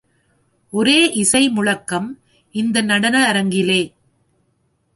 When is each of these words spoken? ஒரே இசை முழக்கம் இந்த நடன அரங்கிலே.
ஒரே 0.73 1.11
இசை 1.13 1.49
முழக்கம் 1.49 2.19
இந்த 2.51 2.81
நடன 2.81 3.31
அரங்கிலே. 3.31 3.81